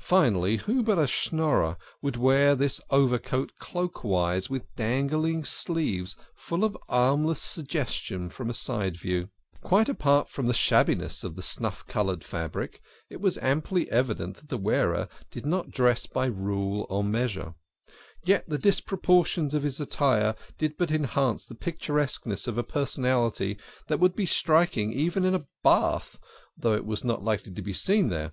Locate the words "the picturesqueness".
21.44-22.48